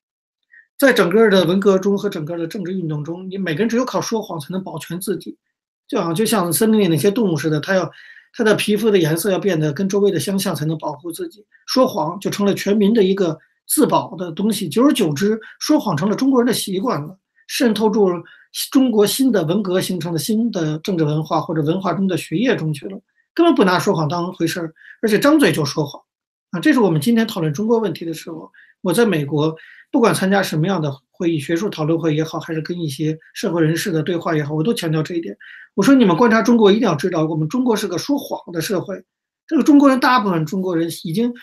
[0.80, 5.38] 在整个的文革中和整个的政治运动中，你每个人只有靠说谎才能保全自己，
[5.88, 7.90] 就好像就像森林里那些动物似的，它要
[8.34, 11.46] 它的皮肤的颜色要变得跟周围的相像才能保护自己。
[11.66, 17.18] 说谎就成了全民的一个自保的东西，久而久之，说谎成了中国人的习惯了，
[17.48, 18.10] 渗透入
[18.72, 23.00] 中国新的文革形成的新的政治文化或者文化中的血液中去了，
[23.34, 26.02] 根本不拿说谎当回事儿，而且张嘴就说谎
[26.52, 26.60] 啊。
[26.60, 29.56] 这是我们今天讨论中国问题的时候，我在美国，
[29.92, 35.36] 不管参加什么样的会议，学术讨论会也好，还是跟一些社会人士的对话也好，我都强调这一点。
[35.74, 39.04] 我说，你们观察中国，一定要知道，我们中国是个说谎的社会。
[39.48, 41.34] 这个中国人，大部分中国人已经，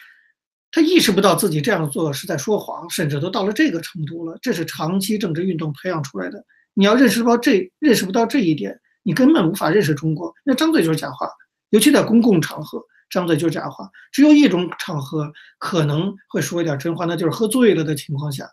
[0.70, 4.38] 他意识不到自己这样做是在说谎，甚至都到了这个程度了。
[4.42, 6.44] 这是长期政治运动培养出来的。
[6.74, 10.32] 你要认识到这，认识不到这一点，你根本无法认识中国。
[10.44, 11.28] 那张嘴就是假话，
[11.70, 12.82] 尤其在公共场合。
[13.10, 18.46] 张嘴就是假话，只有一种场合可能会说一点真话，那就是喝醉了的情况下，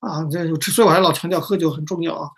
[0.00, 2.30] 啊，这所以我还老强调喝酒很重要啊。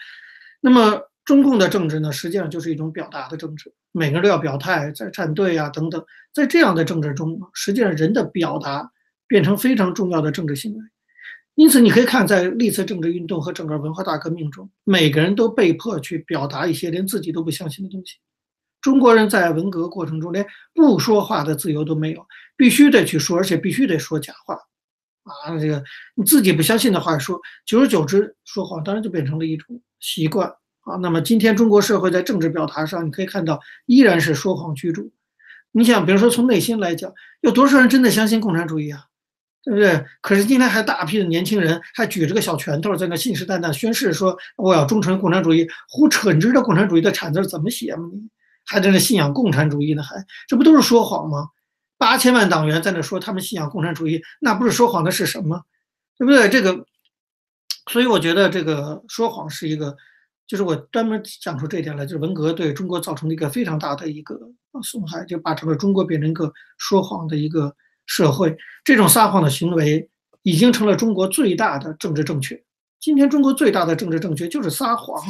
[0.61, 8.91] 那么中共的政治呢，实际上就是一种表达的政治，每个人都要表态，在站队啊等等，在这样的政治中，实际上人的表达
[9.27, 10.81] 变成非常重要的政治行为。
[11.55, 18.17] 因此，你可以看在历次政治运动和整个文化大革命中，每个人都被迫去表达一些连自己都不相信的东西。
[18.81, 20.45] 中国人在文革过程中连
[20.75, 24.59] 不说话的自由都没有，必须得去说，而且必须得说假话，
[25.25, 25.83] 啊，这个
[26.15, 30.49] 你自己不相信的话说，久而久之说谎当然就变成了一种习惯
[30.81, 30.97] 啊。
[30.97, 35.13] 那么今天中国社会在政治表达上，你可以看到依然是说谎居住。
[35.71, 39.07] 你想，比如说从内心来讲，有多少人真的相信共产主义啊？
[39.65, 40.05] 对不对？
[40.21, 46.33] 可是今天还大批的年轻人还举着个小拳头在那信誓旦旦宣誓说我要忠诚共产主义，胡扯！
[46.33, 48.11] 你知道共产主义的产字怎么写吗？
[48.65, 50.03] 还在那信仰共产主义呢？
[50.03, 50.17] 还
[50.49, 51.47] 这不都是说谎吗？
[52.03, 55.63] 八千万党员在那说他们信仰共产主义，那不是说谎的是什么？
[56.19, 56.49] 对不对？
[56.49, 56.85] 这个，
[57.93, 59.97] 所以我觉得这个说谎是一个，
[60.49, 64.37] 就是我专门讲出这一点来，就是文革对中国造成了一个非常大的一个
[64.83, 67.73] 损害，就把整个中国变成一个说谎的一个
[68.07, 68.57] 社会。
[68.83, 70.11] 这种撒谎的行为
[70.43, 72.61] 已经成了中国最大的政治正确。
[72.99, 75.23] 今天中国最大的政治正确就是撒谎。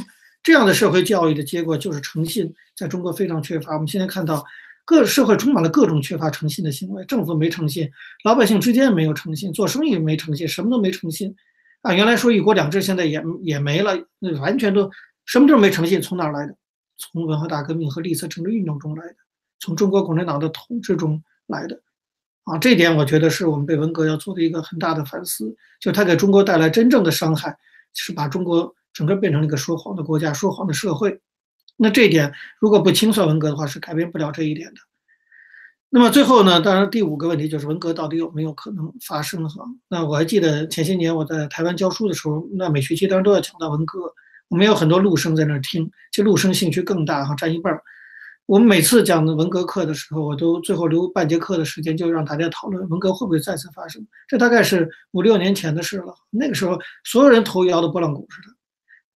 [0.43, 3.75] 这样的社会教育的结果就是诚信在中国非常缺乏。
[3.75, 4.43] 我们现在看到，
[4.85, 7.90] 各社会充满了各种缺乏诚信的行为，政府没诚信，
[8.25, 11.35] 老百姓之间没有诚信，做生意没诚信，什么都没诚信。
[11.83, 14.90] 啊，原来说一国两制，现在也也没了，那完全都
[15.25, 16.01] 什么都没诚信。
[16.03, 16.57] 从哪来的？
[16.99, 19.16] 从文化大革命和历次政治运动中来的，
[19.61, 21.81] 从中国共产党的统治中来的。
[22.45, 27.57] 啊，这点我觉得是我们被文革要做的一个很大的反思，就它给中国带来真正的伤害，
[27.95, 28.75] 是把中国。
[28.95, 31.18] 整个变成了一个说谎的国家，说谎的社会。
[31.83, 34.77] 那这一点如果不清算文革的话，是改变不了这一点的。
[35.90, 39.49] 那么最后呢，当然第五个问题就是文革到底有没有可能发生？
[39.49, 43.99] 哈，那我还记得前些年我在台湾教书的时候，那每学期当然都要讲到文革，
[44.49, 47.83] 我们有很多陆生在那儿听，其实陆生兴趣更大哈，占一半儿。
[48.47, 54.07] 我们每次讲的文革课的时候，我都最后留半节课的时间，就让大家讨论文革会不会再次发生。
[54.29, 58.55] 这大概是五六年前的事了，那个时候所有人头摇的拨浪鼓似的。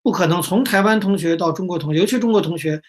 [0.05, 2.79] 不可能从台湾同学到中国同学，尤其中国同学，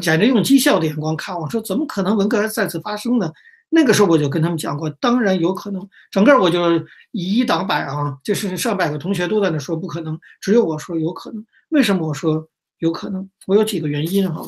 [0.00, 3.32] 简直用讥笑的眼光看我，说怎么可能文革再次发生呢？
[3.70, 5.88] 那个时候我就跟他们讲过，当然有可能。
[6.12, 6.78] 整个我就
[7.10, 11.44] 以一挡百啊，就是上百个同学都在那说不可能，只有我说有可能。
[11.70, 13.28] 为什么我说有可能？
[13.48, 14.46] 我有几个原因哈。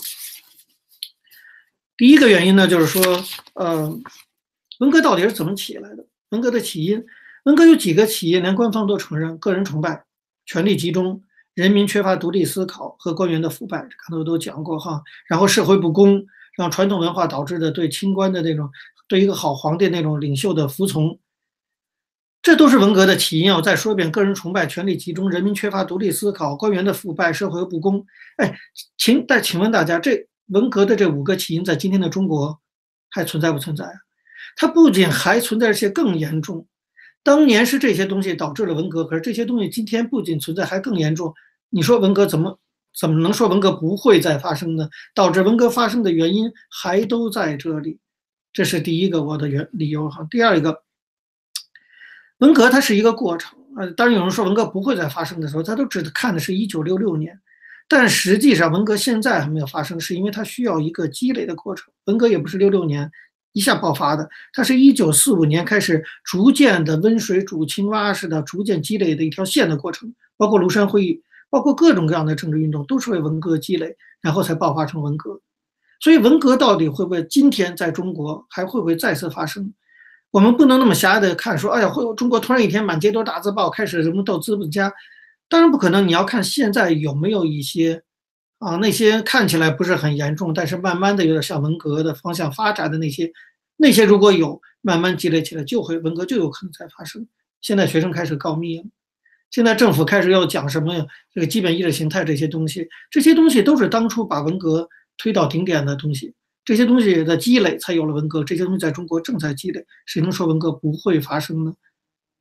[1.97, 3.99] 第一个原因呢，就是说，呃，
[4.79, 6.07] 文革到底是怎么起来的？
[6.31, 7.05] 文革的起因，
[7.47, 10.05] 文革有几个起因，连官方都承认：个人崇拜、
[10.47, 11.21] 权力集中、
[11.55, 15.03] 人民缺乏独立思考和官员的腐败，刚才我都讲过哈。
[15.29, 16.25] 然后社会不公，
[16.57, 18.71] 让传统文化导致的对清官的那种。
[19.09, 21.19] 对一个好皇帝那种领袖的服从，
[22.41, 23.53] 这都是文革的起因。
[23.53, 28.07] 我再说一遍：个人崇拜、权力集中、人民缺乏独立思考、官员的腐败、社会不公。
[28.39, 28.59] 哎，
[28.97, 32.59] 请但请问大家，这文革的这五个起因在今天的中国
[33.11, 33.93] 还存在不存在啊？
[34.57, 36.67] 它不仅还存在一些更严重。
[37.23, 41.33] 当年是这些东西导致了文革，可是这些东西今天不仅存在，还更严重。
[41.71, 42.59] 你说文革怎么
[42.99, 44.89] 怎么能说文革不会再发生呢？
[45.15, 47.99] 导致文革发生的原因还都在这里。
[48.53, 50.27] 这是第一个我的原理由哈。
[50.31, 50.83] 第二一个，
[52.39, 57.41] 文革它是一个过程呃，当然有人说文革不会再发生的时候，他都只看的是一九六六年，
[57.89, 61.91] 但实际上文革现在还没有发生，是因为它需要一个积累的过程。
[62.05, 63.11] 文革也不是六六年
[63.53, 75.41] 一下爆发的，它是一九四五年开始逐渐的温水煮青蛙似的逐渐积累的一条线的过程，包括庐山会议，包括各种各样的政治运动，都是为文革积累，然后才爆发成文革。
[76.01, 79.73] 所以文革到底会不会今天在中国还会不会再次发生？
[80.31, 84.93] 我们不能那么狭隘的看，说哎呀，会中国突然一天满街都是大字报，开始什么斗资本家？
[85.49, 86.09] 当然不可能。
[86.09, 88.03] 你要看现在有没有一些
[88.65, 93.33] 啊，那些看起来不是很严重，但是慢慢的有点向文革的方向发展的那些，
[93.77, 97.27] 那些如果有慢慢积累起来，就会文革就有可能再发生。
[97.61, 98.85] 现在学生开始告密了，
[99.51, 104.89] 现在政府开始要讲什么呀这个基本意识形态这些东西，这些东西都是当初把文革。
[105.19, 108.43] 推到顶点的东西，这些东西的积累才有了文革。
[108.43, 111.75] 这些东西在中国正在积累，谁能说文革不会发生呢？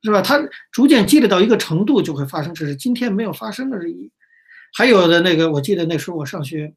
[0.02, 0.22] 是吧？
[0.22, 4.10] 它逐渐积累到一个程度就会发生，只是今天没有发生而已。
[4.72, 6.72] 还有的那个，我记得那时候我上学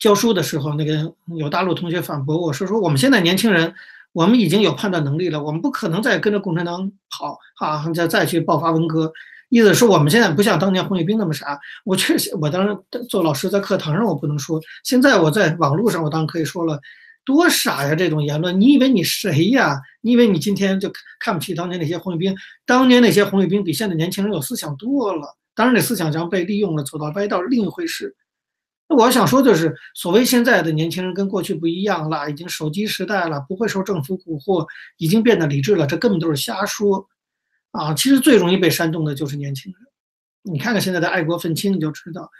[0.00, 3.72] 教书的时候，那个有大陆同学反驳我说：“说我们现在年轻人，
[4.12, 9.12] 我们已经有判断能力了，我们不可能再跟着共产党跑啊，再再去爆发文革。”
[9.50, 11.58] 意思是我们现在不像当年红卫兵那么傻。
[11.84, 12.76] 我确实，我当时
[13.08, 16.78] 做老师在课堂上我不能说，现在我在网络上我当然可以说了，
[17.24, 17.94] 多傻呀！
[17.94, 19.80] 这种言论，你以为你谁呀？
[20.02, 22.36] 你以为你今天就看不起当年那些红卫兵？
[22.66, 25.34] 当年那些红卫兵比现在年轻人有思想多了。
[25.58, 28.14] 当然，这思想将被利用了，走到歪道另一回事。
[28.88, 34.64] 那我想说就是，所谓现在的年轻人跟过去不一样了，已经手机时代了，不会受政府蛊惑，
[34.98, 37.08] 已经变得理智了，这根本都是瞎说。
[37.72, 39.82] 啊，其实最容易被煽动的就是年轻人。
[40.44, 42.30] 你看看现在的爱国愤青，你就知道。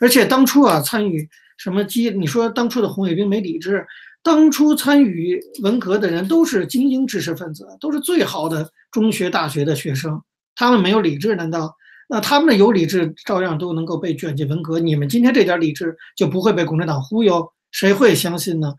[0.00, 3.84] 而且当初啊，参与什么激，你说当初的红卫兵没理智，
[4.22, 10.22] 当初参与文革的人都是精英知识分子，都是最好的中学、大学的学生，
[10.54, 11.74] 他们没有理智，难道？
[12.08, 14.80] 那他们的有理智，照样都能够被卷进文革。
[14.80, 17.52] 你们今天这点理智就不会被共产党忽悠？
[17.70, 18.74] 谁会相信呢？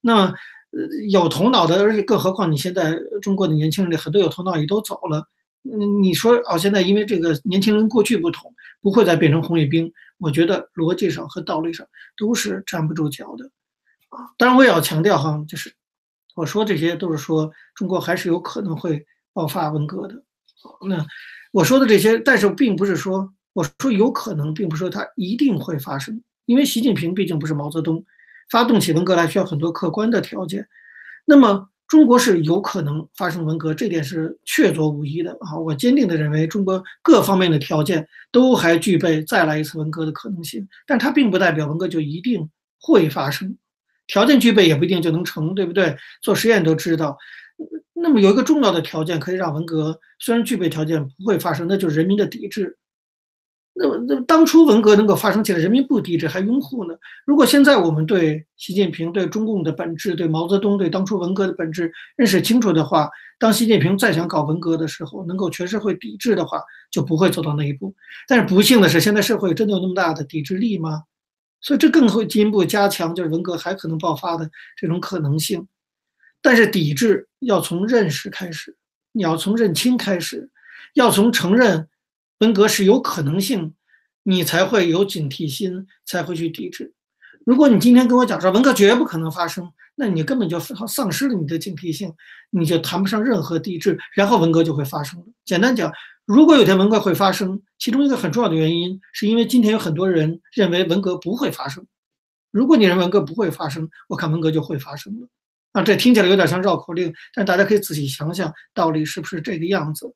[0.00, 0.34] 那呃，
[1.08, 5.28] 有头脑的，而且更何况你现在中国的年轻人里很多有头脑也都走了。
[5.62, 9.92] 嗯，你说哦，现在因为这个年轻人过去不同，不会再变成红卫兵。
[10.18, 13.44] 我觉得逻辑上和道理上都是站不住脚的，
[14.08, 15.72] 啊，当然我也要强调哈，就是
[16.34, 20.14] 我说这些都是说中国还是有可能会爆发文革的。
[20.88, 21.04] 那
[21.52, 28.04] 我说的这些，但是并不是说我说有可能，并不是说它一定会发生，因为习近平毕竟不是毛泽东，
[28.50, 30.66] 发动起文革来需要很多客观的条件。
[31.24, 31.68] 那么。
[31.88, 35.58] 中国是有可能发生文革，这点是确凿无疑的啊！
[35.58, 42.48] 我坚定地认为，中国各方面的条件都还具备再来一次文革的可能性，但它并不代表文革就一定
[42.80, 43.58] 会发生。
[44.06, 45.94] 条件具备也不一定就能成，对不对？
[46.22, 47.18] 做实验都知道。
[47.92, 52.76] 那么有一个重要的条件可以让文革虽然具备条件不会发生，那就是人民的抵制。
[53.74, 56.94] 那么，那当初文革能够发生起来，人民不抵制还拥护呢？
[57.24, 67.94] 如果现在我们对习近平、对中共的本质、对毛泽东、对当初文革的本质认识清楚的话，当习近平再想搞文革的时候，能够全社会抵制的话，就不会走到那一步。
[68.28, 71.04] 但是不幸的是，现在社会真的有那么大的抵制力吗？
[71.62, 75.66] 所以这更会进一步加强就是文革还可能爆发的这种可能性。
[76.42, 78.76] 但是抵制要从认识开始，
[79.12, 80.50] 你要从认清开始，
[80.94, 81.88] 要从承认。
[82.40, 83.72] 文革是有可能性，
[84.24, 86.92] 你才会有警惕心，才会去抵制。
[87.46, 92.12] 如果你今天跟我讲说文革绝不可能发生，那你根本就丧失了你的警惕性，
[92.50, 95.26] 你就谈不上任何抵制，然后文革就会发生了。
[95.44, 95.92] 简单讲，
[96.24, 101.86] 如果有天文革会发生，其中一个很重要的原因，是因为今天有很多人认为文革不会发生，
[102.50, 105.28] 如果你认为文革不会发生，我看文革就会发生了。
[105.72, 110.14] 啊，这听起来有点像绕口令，但大家可以仔细想想，道理是不是这个样子？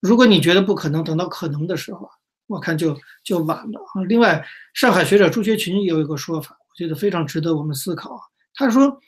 [0.00, 2.08] 如果你觉得不可能，等到可能的时候，
[2.46, 4.02] 我看就就晚了啊。
[4.08, 4.44] 另外，
[4.74, 8.20] 上海学者朱学群有一个说法，我觉得非常值得我们思考。
[8.54, 9.00] 他说，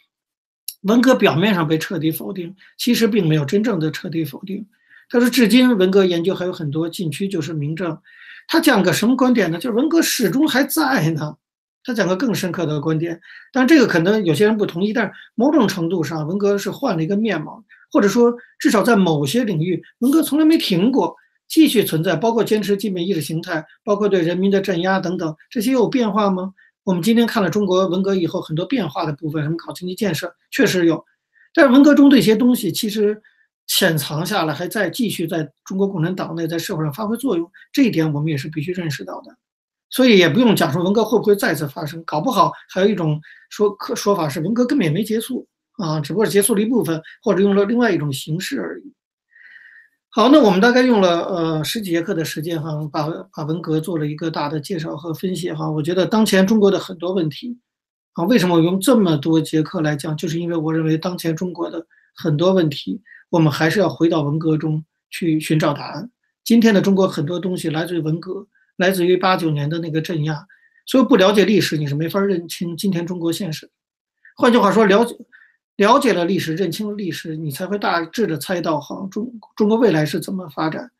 [0.82, 4.66] 文革表面上被彻底否定，其实并没有真正的彻底否定。
[5.08, 7.98] 他说，至今文革研究还有很多禁区，就是明证。
[8.46, 9.58] 他讲个什么观点呢？
[9.58, 11.36] 就是文革始终还在呢。
[11.84, 13.20] 他讲个更深刻的观点，
[13.52, 14.92] 但这个可能有些人不同意。
[14.92, 17.62] 但是某种程度上，文革是换了一个面貌，
[17.92, 21.14] 或者说至少在某些领域，文革从来没停过，
[21.46, 26.54] 继续存在，包括坚持基本意识形态，包括对人民的镇压等等，这些有变化吗？
[26.84, 31.04] 我们今天看了中国文革以后很多变化的部分，什么搞经济建设，确实有。
[31.52, 33.22] 但是文革中的一些东西其实
[33.66, 39.36] 潜藏下来，还在继续在中国共产党内在社会上发挥作用，这一点我们也是必须认识到的。
[39.94, 45.46] 所以也不用讲说文革会不会再次发生，搞不好还有一种说可说法是文革根本也没结束
[45.78, 48.92] 啊，只不过是结束了一部分，或者用了另外一种形式而已。
[50.10, 55.70] 好，那我们大概用了呃十几节课的时间哈，把把文革做了一个大的介绍和分析哈。
[55.70, 57.56] 我觉得当前中国的很多问题
[58.14, 61.86] 啊，为什么我用这么多节课来讲，就是因为我认为当前中国的
[62.16, 66.10] 很多问题，我们还是要回到文革中去寻找答案。
[66.42, 68.48] 今天的中国很多东西来自于文革。
[68.76, 70.46] 来自于八九年的那个镇压，
[70.86, 73.70] 所以不了解历史，你是没法认清今天中国现实。
[74.36, 75.16] 换句话说，了解
[75.76, 80.90] 了解了历史，认清了历史，你才会大致的猜到哈中中国未来是怎么发展。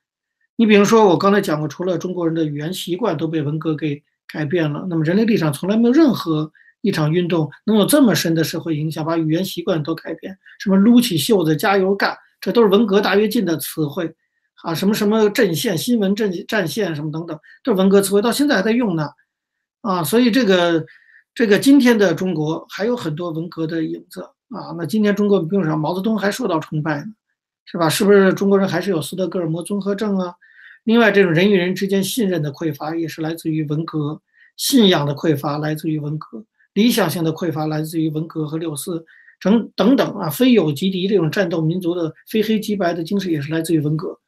[0.57, 4.01] 你比如说，我刚才讲过，除了中国人的语言习惯都被文革给
[4.33, 6.51] 改变了，那么人类历史上从来没有任何
[6.81, 10.39] 一场运动能有这么深的社会影响，把语言习惯都改变。
[10.61, 14.15] 什么撸起袖子加油干，这都是文革大跃进的词汇。
[14.65, 19.11] 啊，什么什么阵线、新闻阵战线什么等等，都是文革词汇，到现在还在用呢。
[19.83, 20.87] 啊，所以这个
[21.35, 24.73] 这个今天的中国还有很多文革的影子啊。
[24.79, 27.13] 那今天中国不用说，毛泽东还受到崇拜呢，
[27.67, 27.91] 是吧？
[27.91, 30.35] 是不是中国人还是有斯德哥尔摩综合症啊？
[30.85, 34.23] 另外，这种人与人之间信任的匮乏也是来自于文革，
[34.57, 36.43] 信仰的匮乏来自于文革，
[36.73, 39.05] 理想性的匮乏来自于文革和六四
[39.43, 40.31] 等等等啊。
[40.31, 44.19] 非友即敌这种战斗民族的非黑即白的精神也是来自于文革。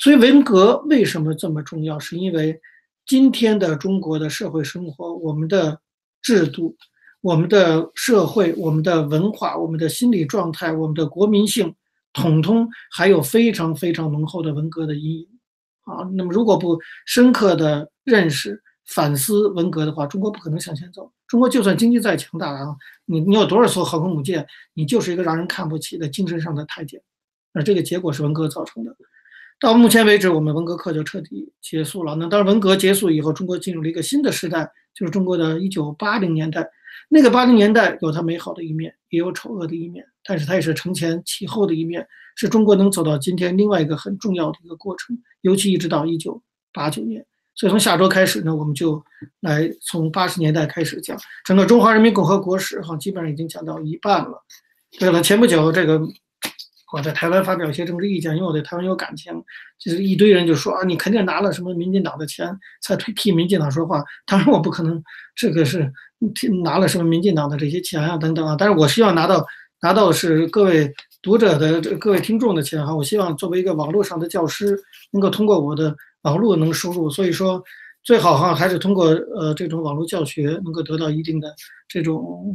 [0.00, 1.98] 所以文革为什么这么重要？
[1.98, 2.58] 是因为
[3.04, 5.78] 今天的中国的社会生活，我们的
[6.22, 6.74] 制度、
[7.20, 11.74] 我们的社会、我们的文化、我们的心理状态、我们的国民性，
[12.14, 15.28] 统统还有非常非常浓厚的文革的阴影
[15.82, 16.08] 啊。
[16.14, 21.12] 那么，如果不深刻的认识、反思文革的话，中国不可能向前走。
[21.26, 22.74] 中国就算经济再强大啊，
[23.04, 27.02] 你你有多少艘航空母舰，你就是一个让人看不起的精神上的太监，
[27.52, 28.96] 而这个结果是文革造成的。
[29.60, 32.14] 到目前为止，我们文革课就彻底结束了。
[32.16, 36.66] 那当然，文革结束以后，中国进入了一个新的时代，就是中国的一九八零年代。
[37.10, 42.06] 那个八零年代有它美好的一面，也有丑恶的一面，但是它也是承前启后的一面，
[42.36, 45.18] 是中国能走到今天另外一个很重要的一个过程。
[45.42, 46.42] 尤其一直到一九
[46.72, 47.22] 八九年，
[47.54, 49.04] 所以从下周开始呢，我们就
[49.40, 54.42] 来从八十年代开始讲整个中华人民共和国史，哈，基本上已经讲到一半了。
[54.98, 56.00] 对了，前不久这个。
[56.92, 59.32] 我在台湾发表一些政治意见，因为我对台湾有感情，
[59.78, 64.02] 就是一堆人就说啊，你肯定拿了什么民进党的钱才替民进党说话。
[64.26, 65.00] 当然我不可能，
[65.36, 65.92] 这个是
[66.64, 68.56] 拿了什么民进党的这些钱啊等等啊。
[68.58, 69.46] 但是我希望拿到
[69.82, 72.94] 拿到是各位读者的、各位听众的钱哈。
[72.94, 74.76] 我希望作为一个网络上的教师，
[75.12, 77.08] 能够通过我的网络能收入。
[77.08, 77.62] 所以说，
[78.02, 81.54] 最好哈还是通过呃这种网络教学能够得到一定的
[81.86, 82.52] 这种。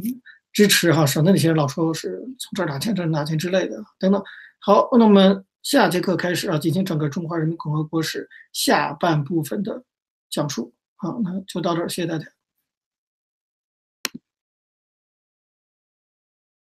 [0.56, 4.22] 支持哈，省的那些人老说是从这儿拿钱，这儿拿钱之类的等等。
[4.58, 9.84] 好，那我们下节课开始啊，进行整个中华人民共和国史下半部分的
[10.30, 10.72] 讲述。
[10.94, 12.35] 好，那就到这儿，谢谢大家。